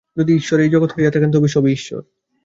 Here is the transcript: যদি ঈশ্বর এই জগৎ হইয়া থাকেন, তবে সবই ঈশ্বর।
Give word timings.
যদি 0.17 0.31
ঈশ্বর 0.35 0.57
এই 0.59 0.69
জগৎ 0.69 0.91
হইয়া 0.93 1.11
থাকেন, 1.11 1.29
তবে 1.31 1.47
সবই 1.47 1.71
ঈশ্বর। 1.71 2.01